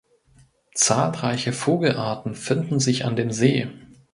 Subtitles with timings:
[0.73, 3.69] Zahlreiche Vogelarten finden sich an dem See.